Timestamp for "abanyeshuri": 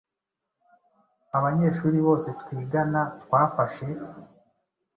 1.37-1.97